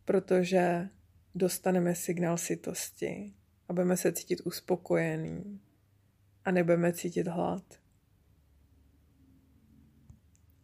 protože 0.05 0.89
dostaneme 1.35 1.95
signál 1.95 2.37
sytosti 2.37 3.33
a 3.69 3.73
budeme 3.73 3.97
se 3.97 4.11
cítit 4.11 4.41
uspokojený 4.45 5.61
a 6.45 6.51
nebudeme 6.51 6.93
cítit 6.93 7.27
hlad. 7.27 7.79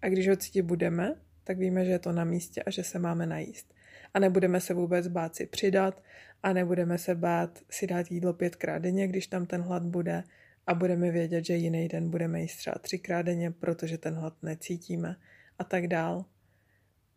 A 0.02 0.10
když 0.10 0.30
ho 0.30 0.36
cítit 0.36 0.62
budeme, 0.62 1.22
tak 1.52 1.58
víme, 1.58 1.86
že 1.86 1.92
je 1.92 2.00
to 2.00 2.12
na 2.12 2.24
místě 2.24 2.64
a 2.64 2.70
že 2.70 2.84
se 2.84 3.00
máme 3.00 3.26
najíst. 3.26 3.74
A 4.14 4.20
nebudeme 4.20 4.62
se 4.62 4.74
vůbec 4.74 5.08
bát 5.08 5.36
si 5.36 5.46
přidat 5.46 6.04
a 6.44 6.54
nebudeme 6.54 6.98
se 6.98 7.16
bát 7.16 7.60
si 7.70 7.88
dát 7.88 8.12
jídlo 8.12 8.34
pětkrát 8.34 8.82
denně, 8.82 9.08
když 9.08 9.28
tam 9.28 9.46
ten 9.46 9.62
hlad 9.62 9.84
bude 9.84 10.24
a 10.68 10.74
budeme 10.74 11.12
vědět, 11.12 11.46
že 11.46 11.56
jiný 11.56 11.88
den 11.88 12.10
budeme 12.10 12.42
jíst 12.42 12.56
třeba 12.58 12.76
třikrát 12.82 13.22
denně, 13.22 13.52
protože 13.52 13.98
ten 13.98 14.14
hlad 14.14 14.34
necítíme 14.44 15.16
a 15.60 15.64
tak 15.64 15.88
dál. 15.88 16.26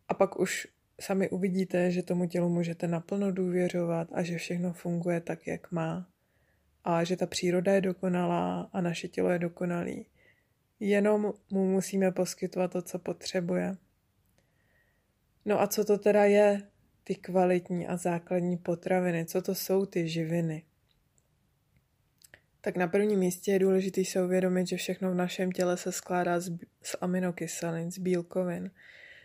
A 0.07 0.13
pak 0.13 0.39
už 0.39 0.67
sami 1.01 1.29
uvidíte, 1.29 1.91
že 1.91 2.03
tomu 2.03 2.27
tělu 2.27 2.49
můžete 2.49 2.87
naplno 2.87 3.31
důvěřovat 3.31 4.07
a 4.11 4.23
že 4.23 4.37
všechno 4.37 4.73
funguje 4.73 5.21
tak, 5.21 5.47
jak 5.47 5.71
má. 5.71 6.07
A 6.83 7.03
že 7.03 7.17
ta 7.17 7.25
příroda 7.25 7.73
je 7.73 7.81
dokonalá 7.81 8.69
a 8.73 8.81
naše 8.81 9.07
tělo 9.07 9.29
je 9.29 9.39
dokonalý. 9.39 10.05
Jenom 10.79 11.33
mu 11.51 11.71
musíme 11.71 12.11
poskytovat 12.11 12.71
to, 12.71 12.81
co 12.81 12.99
potřebuje. 12.99 13.75
No 15.45 15.61
a 15.61 15.67
co 15.67 15.85
to 15.85 15.97
teda 15.97 16.25
je 16.25 16.61
ty 17.03 17.15
kvalitní 17.15 17.87
a 17.87 17.97
základní 17.97 18.57
potraviny? 18.57 19.25
Co 19.25 19.41
to 19.41 19.55
jsou 19.55 19.85
ty 19.85 20.07
živiny? 20.07 20.63
Tak 22.61 22.77
na 22.77 22.87
prvním 22.87 23.19
místě 23.19 23.51
je 23.51 23.59
důležité 23.59 24.05
se 24.05 24.23
uvědomit, 24.23 24.67
že 24.67 24.77
všechno 24.77 25.11
v 25.11 25.15
našem 25.15 25.51
těle 25.51 25.77
se 25.77 25.91
skládá 25.91 26.39
z, 26.39 26.57
z 26.83 26.95
aminokyselin, 27.01 27.91
z 27.91 27.97
bílkovin. 27.97 28.71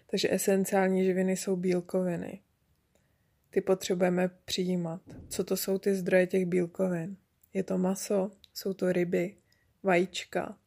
Takže 0.07 0.33
esenciální 0.33 1.05
živiny 1.05 1.37
jsou 1.37 1.57
bílkoviny. 1.57 2.41
Ty 3.51 3.61
potřebujeme 3.61 4.31
přijímat. 4.45 5.01
Co 5.29 5.45
to 5.45 5.57
jsou 5.57 5.79
ty 5.79 5.95
zdroje 5.95 6.27
těch 6.27 6.47
bílkovin? 6.47 7.17
Je 7.55 7.63
to 7.63 7.79
maso, 7.79 8.31
jsou 8.55 8.75
to 8.75 8.93
ryby, 8.93 9.37
vajíčka, 9.83 10.59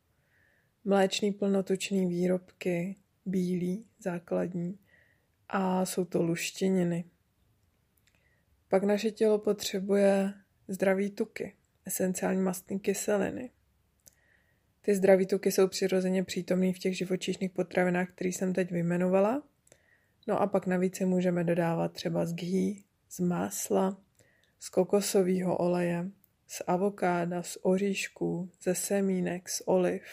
mléčný 0.86 1.32
plnotučný 1.32 2.06
výrobky, 2.06 2.96
bílý, 3.26 3.86
základní, 4.00 4.80
a 5.56 5.86
jsou 5.86 6.06
to 6.06 6.24
luštěniny. 6.24 7.06
Pak 8.68 8.84
naše 8.84 9.12
tělo 9.12 9.40
potřebuje 9.40 10.34
zdraví 10.68 11.12
tuky, 11.12 11.56
esenciální 11.86 12.42
mastní 12.42 12.80
kyseliny. 12.80 13.52
Ty 14.82 14.96
zdraví 14.96 15.26
tuky 15.26 15.52
jsou 15.52 15.68
přirozeně 15.68 16.24
přítomné 16.24 16.74
v 16.74 16.80
těch 16.80 16.98
živočišných 16.98 17.52
potravinách, 17.52 18.10
které 18.10 18.30
jsem 18.30 18.54
teď 18.54 18.72
vyjmenovala. 18.72 19.44
No 20.28 20.42
a 20.42 20.48
pak 20.48 20.68
navíc 20.68 21.00
je 21.00 21.06
můžeme 21.06 21.44
dodávat 21.44 21.94
třeba 21.94 22.26
z 22.26 22.34
ghee, 22.34 22.76
z 23.10 23.20
másla, 23.20 23.98
z 24.60 24.70
kokosového 24.70 25.58
oleje, 25.58 26.10
z 26.48 26.62
avokáda, 26.68 27.44
z 27.44 27.58
oříšků, 27.62 28.52
ze 28.62 28.76
semínek, 28.76 29.50
z 29.50 29.62
oliv. 29.66 30.04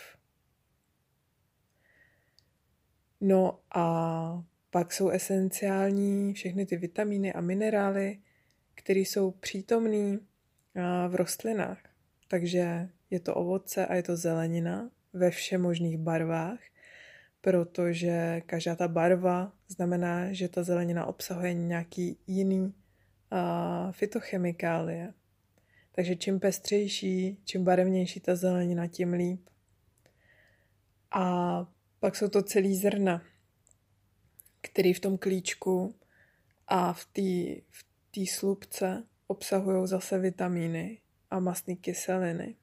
No 3.20 3.60
a 3.74 4.49
pak 4.70 4.92
jsou 4.92 5.08
esenciální 5.08 6.34
všechny 6.34 6.66
ty 6.66 6.76
vitamíny 6.76 7.32
a 7.32 7.40
minerály, 7.40 8.18
které 8.74 9.00
jsou 9.00 9.30
přítomné 9.30 10.18
v 11.08 11.14
rostlinách. 11.14 11.78
Takže 12.28 12.88
je 13.10 13.20
to 13.20 13.34
ovoce 13.34 13.86
a 13.86 13.94
je 13.94 14.02
to 14.02 14.16
zelenina 14.16 14.90
ve 15.12 15.30
všech 15.30 15.58
možných 15.58 15.98
barvách, 15.98 16.58
protože 17.40 18.42
každá 18.46 18.76
ta 18.76 18.88
barva 18.88 19.52
znamená, 19.68 20.32
že 20.32 20.48
ta 20.48 20.62
zelenina 20.62 21.06
obsahuje 21.06 21.54
nějaký 21.54 22.18
jiný 22.26 22.60
uh, 22.60 22.72
fitochemikálie. 23.92 25.12
Takže 25.92 26.16
čím 26.16 26.40
pestřejší, 26.40 27.38
čím 27.44 27.64
barevnější 27.64 28.20
ta 28.20 28.36
zelenina, 28.36 28.86
tím 28.86 29.12
líp. 29.12 29.48
A 31.10 31.66
pak 32.00 32.16
jsou 32.16 32.28
to 32.28 32.42
celý 32.42 32.76
zrna, 32.76 33.22
který 34.60 34.92
v 34.92 35.00
tom 35.00 35.18
klíčku 35.18 35.94
a 36.68 36.92
v 36.92 37.04
té 37.04 37.60
v 37.70 37.84
tý 38.10 38.26
slupce 38.26 39.04
obsahují 39.26 39.86
zase 39.86 40.18
vitamíny 40.18 41.00
a 41.30 41.40
mastné 41.40 41.76
kyseliny. 41.76 42.56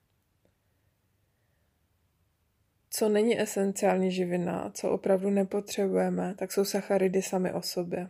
Co 2.89 3.09
není 3.09 3.41
esenciální 3.41 4.11
živina, 4.11 4.71
co 4.73 4.91
opravdu 4.91 5.29
nepotřebujeme, 5.29 6.35
tak 6.37 6.51
jsou 6.51 6.65
sacharidy 6.65 7.21
sami 7.21 7.53
o 7.53 7.61
sobě. 7.61 8.09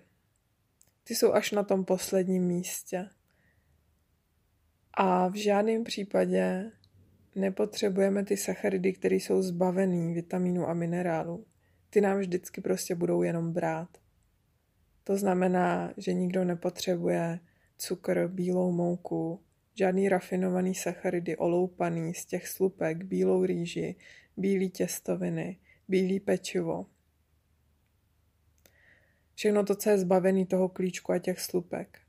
Ty 1.03 1.15
jsou 1.15 1.33
až 1.33 1.51
na 1.51 1.63
tom 1.63 1.85
posledním 1.85 2.43
místě. 2.43 3.09
A 4.93 5.27
v 5.27 5.33
žádném 5.33 5.83
případě 5.83 6.71
nepotřebujeme 7.35 8.25
ty 8.25 8.37
sacharidy, 8.37 8.93
které 8.93 9.15
jsou 9.15 9.41
zbavený 9.41 10.13
vitamínů 10.13 10.67
a 10.67 10.73
minerálů. 10.73 11.45
Ty 11.89 12.01
nám 12.01 12.19
vždycky 12.19 12.61
prostě 12.61 12.95
budou 12.95 13.21
jenom 13.21 13.53
brát. 13.53 13.97
To 15.03 15.17
znamená, 15.17 15.93
že 15.97 16.13
nikdo 16.13 16.43
nepotřebuje 16.43 17.39
cukr, 17.77 18.27
bílou 18.27 18.71
mouku, 18.71 19.41
žádný 19.73 20.09
rafinovaný 20.09 20.75
sacharidy 20.75 21.37
oloupaný 21.37 22.13
z 22.13 22.25
těch 22.25 22.47
slupek, 22.47 23.03
bílou 23.03 23.45
rýži, 23.45 23.95
bílý 24.37 24.69
těstoviny, 24.69 25.59
bílý 25.87 26.19
pečivo. 26.19 26.85
Všechno 29.35 29.63
to, 29.63 29.75
co 29.75 29.89
je 29.89 29.97
zbavený 29.97 30.45
toho 30.45 30.69
klíčku 30.69 31.11
a 31.11 31.19
těch 31.19 31.39
slupek. 31.39 31.99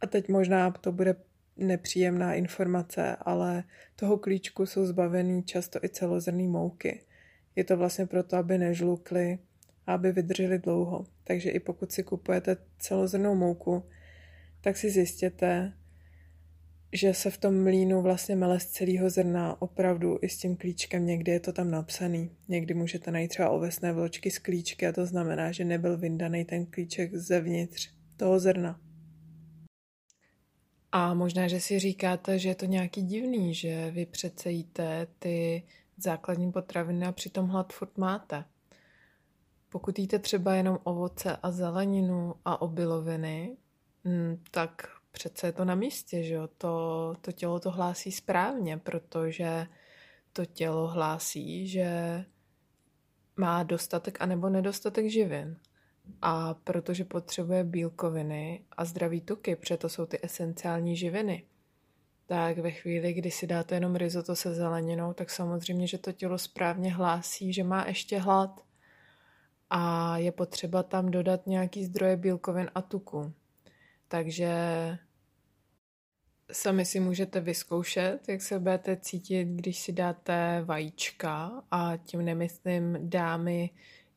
A 0.00 0.06
teď 0.06 0.28
možná 0.28 0.70
to 0.70 0.92
bude 0.92 1.16
nepříjemná 1.56 2.34
informace, 2.34 3.16
ale 3.16 3.64
toho 3.96 4.18
klíčku 4.18 4.66
jsou 4.66 4.86
zbavený 4.86 5.42
často 5.42 5.84
i 5.84 5.88
celozrný 5.88 6.48
mouky. 6.48 7.04
Je 7.58 7.64
to 7.64 7.76
vlastně 7.76 8.06
proto, 8.06 8.36
aby 8.36 8.58
nežlukly 8.58 9.38
a 9.86 9.94
aby 9.94 10.12
vydržely 10.12 10.58
dlouho. 10.58 11.06
Takže 11.24 11.50
i 11.50 11.60
pokud 11.60 11.92
si 11.92 12.02
kupujete 12.02 12.56
celozrnou 12.78 13.34
mouku, 13.34 13.82
tak 14.60 14.76
si 14.76 14.90
zjistěte, 14.90 15.72
že 16.92 17.14
se 17.14 17.30
v 17.30 17.38
tom 17.38 17.62
mlínu 17.62 18.02
vlastně 18.02 18.36
mele 18.36 18.60
z 18.60 18.66
celého 18.66 19.10
zrna 19.10 19.62
opravdu 19.62 20.18
i 20.22 20.28
s 20.28 20.38
tím 20.38 20.56
klíčkem, 20.56 21.06
někdy 21.06 21.32
je 21.32 21.40
to 21.40 21.52
tam 21.52 21.70
napsaný. 21.70 22.30
Někdy 22.48 22.74
můžete 22.74 23.10
najít 23.10 23.28
třeba 23.28 23.50
ovesné 23.50 23.92
vločky 23.92 24.30
z 24.30 24.38
klíčky 24.38 24.86
a 24.86 24.92
to 24.92 25.06
znamená, 25.06 25.52
že 25.52 25.64
nebyl 25.64 25.96
vyndaný 25.96 26.44
ten 26.44 26.66
klíček 26.66 27.14
zevnitř 27.14 27.90
toho 28.16 28.40
zrna. 28.40 28.80
A 30.92 31.14
možná, 31.14 31.48
že 31.48 31.60
si 31.60 31.78
říkáte, 31.78 32.38
že 32.38 32.48
je 32.48 32.54
to 32.54 32.66
nějaký 32.66 33.02
divný, 33.02 33.54
že 33.54 33.90
vy 33.90 34.06
přece 34.06 34.50
jíte 34.50 35.06
ty 35.18 35.62
základní 36.02 36.52
potraviny 36.52 37.06
a 37.06 37.12
přitom 37.12 37.48
hlad 37.48 37.72
furt 37.72 37.98
máte. 37.98 38.44
Pokud 39.68 39.98
jíte 39.98 40.18
třeba 40.18 40.54
jenom 40.54 40.78
ovoce 40.84 41.36
a 41.42 41.50
zeleninu 41.50 42.34
a 42.44 42.62
obiloviny, 42.62 43.56
mm, 44.04 44.42
tak 44.50 44.88
přece 45.10 45.46
je 45.46 45.52
to 45.52 45.64
na 45.64 45.74
místě, 45.74 46.22
že 46.22 46.34
jo? 46.34 46.48
To, 46.58 47.14
to 47.20 47.32
tělo 47.32 47.60
to 47.60 47.70
hlásí 47.70 48.12
správně, 48.12 48.76
protože 48.76 49.66
to 50.32 50.44
tělo 50.44 50.86
hlásí, 50.86 51.68
že 51.68 52.24
má 53.36 53.62
dostatek 53.62 54.20
anebo 54.20 54.48
nedostatek 54.48 55.06
živin. 55.06 55.56
A 56.22 56.54
protože 56.54 57.04
potřebuje 57.04 57.64
bílkoviny 57.64 58.64
a 58.76 58.84
zdraví 58.84 59.20
tuky, 59.20 59.56
protože 59.56 59.76
to 59.76 59.88
jsou 59.88 60.06
ty 60.06 60.18
esenciální 60.22 60.96
živiny, 60.96 61.46
tak 62.28 62.58
ve 62.58 62.70
chvíli, 62.70 63.12
kdy 63.12 63.30
si 63.30 63.46
dáte 63.46 63.74
jenom 63.74 63.96
risotto 63.96 64.36
se 64.36 64.54
zeleninou, 64.54 65.12
tak 65.12 65.30
samozřejmě, 65.30 65.86
že 65.86 65.98
to 65.98 66.12
tělo 66.12 66.38
správně 66.38 66.94
hlásí, 66.94 67.52
že 67.52 67.64
má 67.64 67.84
ještě 67.86 68.18
hlad 68.18 68.64
a 69.70 70.16
je 70.18 70.32
potřeba 70.32 70.82
tam 70.82 71.10
dodat 71.10 71.46
nějaký 71.46 71.84
zdroje 71.84 72.16
bílkovin 72.16 72.70
a 72.74 72.82
tuku. 72.82 73.32
Takže 74.08 74.48
sami 76.52 76.84
si 76.84 77.00
můžete 77.00 77.40
vyzkoušet, 77.40 78.28
jak 78.28 78.42
se 78.42 78.58
budete 78.58 78.96
cítit, 78.96 79.44
když 79.44 79.78
si 79.78 79.92
dáte 79.92 80.62
vajíčka 80.64 81.62
a 81.70 81.96
tím 81.96 82.24
nemyslím 82.24 82.98
dámy 83.00 83.70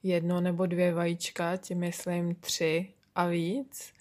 jedno 0.04 0.41
nebo 0.41 0.65
dvě 0.65 0.93
vajíčka, 0.93 1.58
tím 1.58 1.80
myslím 1.80 2.36
tři 2.36 2.93
a 3.15 3.28
víc. 3.28 3.93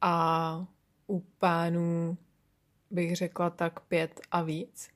A 0.00 0.66
u 1.06 1.20
pánů 1.20 2.16
bych 2.92 3.16
řekla 3.16 3.50
tak 3.50 3.80
pět 3.80 4.20
a 4.30 4.42
víc. 4.42 4.90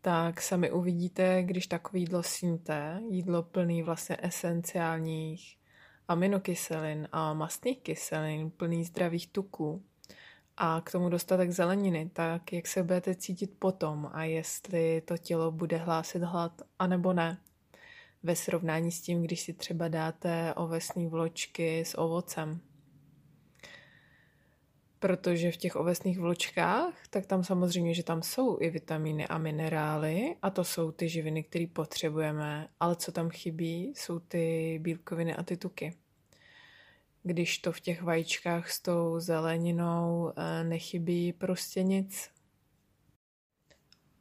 Tak 0.00 0.42
sami 0.42 0.70
uvidíte, 0.70 1.42
když 1.42 1.66
takový 1.66 2.00
jídlo 2.00 2.22
sníte, 2.22 3.00
jídlo 3.08 3.42
plný 3.42 3.82
vlastně 3.82 4.16
esenciálních 4.22 5.56
aminokyselin 6.08 7.08
a 7.12 7.34
mastných 7.34 7.80
kyselin, 7.80 8.50
plný 8.50 8.84
zdravých 8.84 9.26
tuků 9.26 9.82
a 10.56 10.80
k 10.84 10.92
tomu 10.92 11.08
dostatek 11.08 11.50
zeleniny, 11.50 12.10
tak 12.12 12.52
jak 12.52 12.66
se 12.66 12.82
budete 12.82 13.14
cítit 13.14 13.50
potom 13.58 14.10
a 14.12 14.24
jestli 14.24 15.00
to 15.00 15.18
tělo 15.18 15.50
bude 15.50 15.76
hlásit 15.76 16.22
hlad, 16.22 16.62
anebo 16.78 17.12
ne 17.12 17.38
ve 18.22 18.36
srovnání 18.36 18.92
s 18.92 19.00
tím, 19.00 19.22
když 19.22 19.40
si 19.40 19.52
třeba 19.52 19.88
dáte 19.88 20.54
ovesné 20.54 21.08
vločky 21.08 21.80
s 21.80 21.98
ovocem. 21.98 22.60
Protože 25.04 25.52
v 25.52 25.56
těch 25.56 25.76
ovesných 25.76 26.18
vločkách, 26.18 26.94
tak 27.10 27.26
tam 27.26 27.44
samozřejmě, 27.44 27.94
že 27.94 28.02
tam 28.02 28.22
jsou 28.22 28.58
i 28.60 28.70
vitamíny 28.70 29.26
a 29.26 29.38
minerály 29.38 30.36
a 30.42 30.50
to 30.50 30.64
jsou 30.64 30.92
ty 30.92 31.08
živiny, 31.08 31.42
které 31.42 31.66
potřebujeme, 31.72 32.68
ale 32.80 32.96
co 32.96 33.12
tam 33.12 33.30
chybí, 33.30 33.92
jsou 33.96 34.18
ty 34.18 34.78
bílkoviny 34.82 35.34
a 35.34 35.42
ty 35.42 35.56
tuky. 35.56 35.96
Když 37.22 37.58
to 37.58 37.72
v 37.72 37.80
těch 37.80 38.02
vajíčkách 38.02 38.70
s 38.70 38.80
tou 38.80 39.20
zeleninou 39.20 40.32
eh, 40.36 40.64
nechybí 40.64 41.32
prostě 41.32 41.82
nic. 41.82 42.30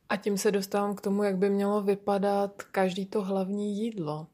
A 0.10 0.18
tím 0.18 0.38
se 0.38 0.52
dostávám 0.52 0.96
k 0.96 1.02
tomu, 1.02 1.24
jak 1.24 1.38
by 1.38 1.50
mělo 1.50 1.82
vypadat 1.82 2.64
každý 2.64 3.06
to 3.06 3.22
hlavní 3.22 3.78
jídlo. 3.78 4.28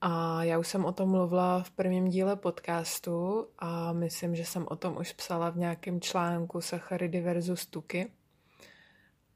A 0.00 0.44
já 0.44 0.58
už 0.58 0.68
jsem 0.68 0.84
o 0.84 0.92
tom 0.92 1.10
mluvila 1.10 1.62
v 1.62 1.70
prvním 1.70 2.08
díle 2.08 2.36
podcastu 2.36 3.46
a 3.58 3.92
myslím, 3.92 4.36
že 4.36 4.44
jsem 4.44 4.66
o 4.70 4.76
tom 4.76 4.96
už 4.96 5.12
psala 5.12 5.50
v 5.50 5.56
nějakém 5.56 6.00
článku 6.00 6.60
Sacharidy 6.60 7.20
versus 7.20 7.66
tuky. 7.66 8.12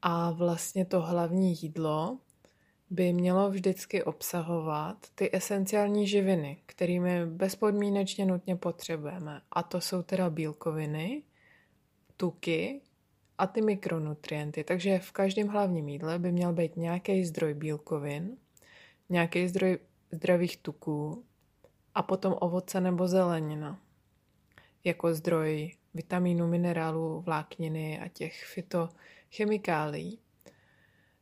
A 0.01 0.31
vlastně 0.31 0.85
to 0.85 1.01
hlavní 1.01 1.55
jídlo 1.61 2.17
by 2.89 3.13
mělo 3.13 3.49
vždycky 3.49 4.03
obsahovat 4.03 4.97
ty 5.15 5.29
esenciální 5.33 6.07
živiny, 6.07 6.57
kterými 6.65 7.25
bezpodmínečně 7.25 8.25
nutně 8.25 8.55
potřebujeme. 8.55 9.41
A 9.51 9.63
to 9.63 9.81
jsou 9.81 10.01
teda 10.01 10.29
bílkoviny, 10.29 11.23
tuky, 12.17 12.81
a 13.37 13.47
ty 13.47 13.61
mikronutrienty. 13.61 14.63
Takže 14.63 14.99
v 14.99 15.11
každém 15.11 15.47
hlavním 15.47 15.89
jídle 15.89 16.19
by 16.19 16.31
měl 16.31 16.53
být 16.53 16.77
nějaký 16.77 17.25
zdroj 17.25 17.53
bílkovin, 17.53 18.37
nějaký 19.09 19.47
zdroj 19.47 19.77
zdravých 20.15 20.57
tuků 20.57 21.23
a 21.95 22.01
potom 22.01 22.35
ovoce 22.39 22.81
nebo 22.81 23.07
zelenina 23.07 23.79
jako 24.83 25.13
zdroj 25.13 25.71
vitamínů, 25.93 26.47
minerálů, 26.47 27.21
vlákniny 27.21 27.99
a 27.99 28.07
těch 28.07 28.45
fitochemikálií. 28.45 30.19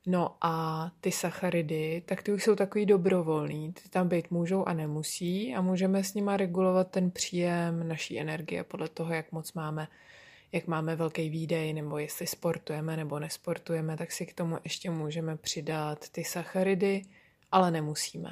No 0.06 0.36
a 0.42 0.92
ty 1.02 1.12
sacharidy, 1.12 2.04
tak 2.06 2.24
ty 2.24 2.34
už 2.34 2.44
jsou 2.44 2.56
takový 2.56 2.86
dobrovolný, 2.86 3.74
ty 3.74 3.90
tam 3.90 4.08
být 4.08 4.32
můžou 4.32 4.66
a 4.66 4.74
nemusí 4.74 5.56
a 5.56 5.62
můžeme 5.62 6.04
s 6.04 6.14
nima 6.14 6.38
regulovat 6.38 6.92
ten 6.92 7.12
příjem 7.12 7.88
naší 7.88 8.20
energie 8.20 8.64
podle 8.64 8.90
toho, 8.90 9.14
jak 9.14 9.32
moc 9.32 9.54
máme 9.54 9.88
jak 10.54 10.68
máme 10.68 10.96
velký 10.96 11.30
výdej, 11.30 11.74
nebo 11.74 11.98
jestli 11.98 12.28
sportujeme 12.28 12.98
nebo 12.98 13.20
nesportujeme, 13.20 13.98
tak 13.98 14.12
si 14.12 14.26
k 14.26 14.34
tomu 14.34 14.58
ještě 14.64 14.90
můžeme 14.90 15.38
přidat 15.38 16.10
ty 16.10 16.24
sacharidy, 16.24 17.02
ale 17.52 17.72
nemusíme. 17.72 18.30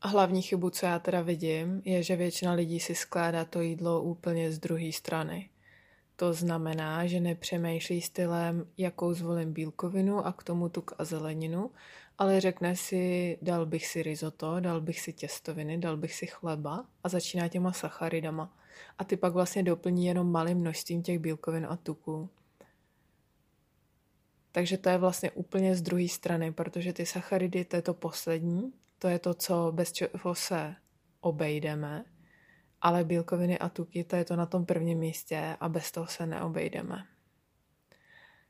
A 0.00 0.08
hlavní 0.08 0.42
chybu, 0.42 0.70
co 0.70 0.86
já 0.86 0.98
teda 0.98 1.20
vidím, 1.20 1.82
je, 1.84 2.02
že 2.02 2.16
většina 2.16 2.52
lidí 2.52 2.80
si 2.80 2.94
skládá 2.94 3.44
to 3.44 3.60
jídlo 3.60 4.02
úplně 4.02 4.52
z 4.52 4.58
druhé 4.58 4.92
strany. 4.92 5.50
To 6.16 6.32
znamená, 6.32 7.06
že 7.06 7.20
nepřemýšlí 7.20 8.02
stylem, 8.02 8.66
jakou 8.76 9.14
zvolím 9.14 9.52
bílkovinu 9.52 10.26
a 10.26 10.32
k 10.32 10.42
tomu 10.42 10.68
tuk 10.68 10.92
a 10.98 11.04
zeleninu, 11.04 11.70
ale 12.18 12.40
řekne 12.40 12.76
si, 12.76 13.38
dal 13.42 13.66
bych 13.66 13.86
si 13.86 14.02
risotto, 14.02 14.60
dal 14.60 14.80
bych 14.80 15.00
si 15.00 15.12
těstoviny, 15.12 15.78
dal 15.78 15.96
bych 15.96 16.14
si 16.14 16.26
chleba 16.26 16.86
a 17.04 17.08
začíná 17.08 17.48
těma 17.48 17.72
sacharidama. 17.72 18.56
A 18.98 19.04
ty 19.04 19.16
pak 19.16 19.32
vlastně 19.32 19.62
doplní 19.62 20.06
jenom 20.06 20.32
malým 20.32 20.58
množstvím 20.58 21.02
těch 21.02 21.18
bílkovin 21.18 21.66
a 21.70 21.76
tuků. 21.76 22.30
Takže 24.52 24.78
to 24.78 24.88
je 24.88 24.98
vlastně 24.98 25.30
úplně 25.30 25.76
z 25.76 25.82
druhé 25.82 26.08
strany, 26.08 26.52
protože 26.52 26.92
ty 26.92 27.06
sacharidy, 27.06 27.64
to 27.64 27.76
je 27.76 27.82
to 27.82 27.94
poslední, 27.94 28.72
to 28.98 29.08
je 29.08 29.18
to, 29.18 29.34
co 29.34 29.72
bez 29.72 29.92
čeho 29.92 30.34
se 30.34 30.74
obejdeme, 31.20 32.04
ale 32.80 33.04
bílkoviny 33.04 33.58
a 33.58 33.68
tuky, 33.68 34.04
to 34.04 34.16
je 34.16 34.24
to 34.24 34.36
na 34.36 34.46
tom 34.46 34.66
prvním 34.66 34.98
místě 34.98 35.56
a 35.60 35.68
bez 35.68 35.92
toho 35.92 36.06
se 36.06 36.26
neobejdeme. 36.26 37.06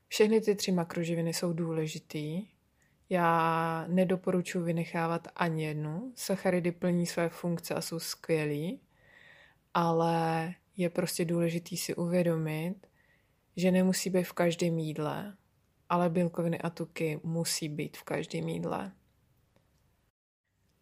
Všechny 0.08 0.40
ty 0.40 0.54
tři 0.54 0.72
makroživiny 0.72 1.34
jsou 1.34 1.52
důležitý. 1.52 2.48
Já 3.08 3.84
nedoporučuji 3.88 4.64
vynechávat 4.64 5.28
ani 5.36 5.64
jednu. 5.64 6.12
Sacharidy 6.14 6.72
plní 6.72 7.06
své 7.06 7.28
funkce 7.28 7.74
a 7.74 7.80
jsou 7.80 7.98
skvělý, 7.98 8.80
ale 9.74 10.54
je 10.76 10.90
prostě 10.90 11.24
důležitý 11.24 11.76
si 11.76 11.94
uvědomit, 11.94 12.86
že 13.56 13.70
nemusí 13.70 14.10
být 14.10 14.22
v 14.22 14.32
každém 14.32 14.78
jídle, 14.78 15.36
ale 15.88 16.10
bílkoviny 16.10 16.58
a 16.58 16.70
tuky 16.70 17.20
musí 17.22 17.68
být 17.68 17.96
v 17.96 18.02
každém 18.02 18.48
jídle. 18.48 18.92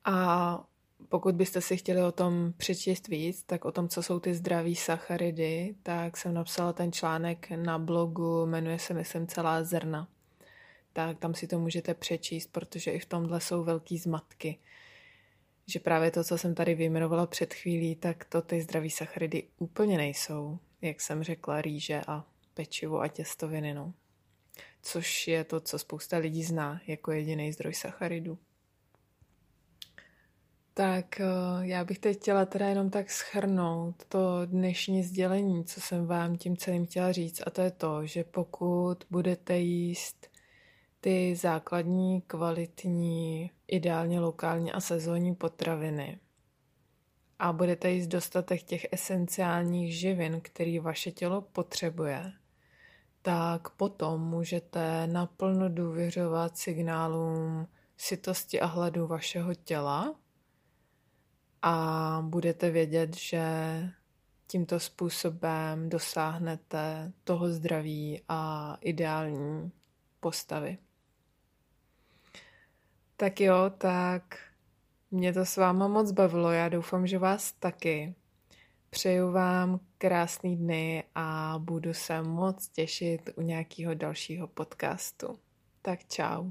A 0.04 0.66
pokud 1.08 1.34
byste 1.34 1.60
si 1.60 1.76
chtěli 1.76 2.02
o 2.02 2.12
tom 2.12 2.52
přečíst 2.56 3.08
víc, 3.08 3.42
tak 3.42 3.64
o 3.64 3.72
tom, 3.72 3.88
co 3.88 4.02
jsou 4.02 4.20
ty 4.20 4.34
zdraví 4.34 4.76
sacharidy, 4.76 5.74
tak 5.82 6.16
jsem 6.16 6.34
napsala 6.34 6.72
ten 6.72 6.92
článek 6.92 7.50
na 7.50 7.78
blogu, 7.78 8.46
jmenuje 8.46 8.78
se, 8.78 8.94
myslím, 8.94 9.26
Celá 9.26 9.64
zrna. 9.64 10.08
Tak 10.92 11.18
tam 11.18 11.34
si 11.34 11.46
to 11.46 11.58
můžete 11.58 11.94
přečíst, 11.94 12.52
protože 12.52 12.90
i 12.90 12.98
v 12.98 13.06
tomhle 13.06 13.40
jsou 13.40 13.64
velký 13.64 13.98
zmatky. 13.98 14.58
Že 15.66 15.80
právě 15.80 16.10
to, 16.10 16.24
co 16.24 16.38
jsem 16.38 16.54
tady 16.54 16.74
vyjmenovala 16.74 17.26
před 17.26 17.54
chvílí, 17.54 17.96
tak 17.96 18.24
to 18.24 18.42
ty 18.42 18.60
zdraví 18.60 18.90
sacharidy 18.90 19.42
úplně 19.58 19.96
nejsou. 19.96 20.58
Jak 20.80 21.00
jsem 21.00 21.22
řekla, 21.22 21.62
rýže 21.62 22.00
a 22.06 22.24
pečivo 22.54 23.00
a 23.00 23.08
těstoviny, 23.08 23.74
no. 23.74 23.92
Což 24.82 25.28
je 25.28 25.44
to, 25.44 25.60
co 25.60 25.78
spousta 25.78 26.16
lidí 26.16 26.44
zná 26.44 26.80
jako 26.86 27.12
jediný 27.12 27.52
zdroj 27.52 27.74
sacharidů. 27.74 28.38
Tak 30.76 31.20
eh, 31.20 31.26
já 31.60 31.84
bych 31.84 31.98
teď 31.98 32.18
chtěla 32.18 32.44
teda 32.44 32.68
jenom 32.68 32.90
tak 32.90 33.10
schrnout 33.10 34.04
to 34.04 34.46
dnešní 34.46 35.02
sdělení, 35.02 35.64
co 35.64 35.80
jsem 35.80 36.06
vám 36.06 36.36
tím 36.36 36.56
celým 36.56 36.86
chtěla 36.86 37.12
říct, 37.12 37.42
a 37.46 37.50
to 37.50 37.60
je 37.60 37.70
to, 37.70 38.06
že 38.06 38.24
pokud 38.24 39.04
budete 39.10 39.58
jíst 39.58 40.30
ty 41.00 41.36
základní, 41.36 42.20
kvalitní, 42.20 43.50
ideálně 43.68 44.20
lokální 44.20 44.72
a 44.72 44.80
sezónní 44.80 45.34
potraviny 45.34 46.18
a 47.38 47.52
budete 47.52 47.90
jíst 47.90 48.06
dostatek 48.06 48.62
těch 48.62 48.86
esenciálních 48.92 49.98
živin, 49.98 50.40
který 50.42 50.78
vaše 50.78 51.10
tělo 51.10 51.40
potřebuje, 51.40 52.32
tak 53.22 53.70
potom 53.70 54.20
můžete 54.20 55.06
naplno 55.06 55.68
důvěřovat 55.68 56.58
signálům 56.58 57.66
sytosti 57.96 58.60
a 58.60 58.66
hladu 58.66 59.06
vašeho 59.06 59.54
těla 59.54 60.14
a 61.66 62.18
budete 62.22 62.70
vědět, 62.70 63.16
že 63.16 63.42
tímto 64.46 64.80
způsobem 64.80 65.88
dosáhnete 65.88 67.12
toho 67.24 67.48
zdraví 67.48 68.22
a 68.28 68.74
ideální 68.80 69.72
postavy. 70.20 70.78
Tak 73.16 73.40
jo, 73.40 73.70
tak 73.78 74.38
mě 75.10 75.32
to 75.32 75.46
s 75.46 75.56
váma 75.56 75.88
moc 75.88 76.12
bavilo, 76.12 76.50
já 76.50 76.68
doufám, 76.68 77.06
že 77.06 77.18
vás 77.18 77.52
taky. 77.52 78.14
Přeju 78.90 79.32
vám 79.32 79.80
krásný 79.98 80.56
dny 80.56 81.04
a 81.14 81.54
budu 81.58 81.94
se 81.94 82.22
moc 82.22 82.68
těšit 82.68 83.30
u 83.36 83.42
nějakého 83.42 83.94
dalšího 83.94 84.46
podcastu. 84.46 85.38
Tak 85.82 86.04
čau. 86.08 86.50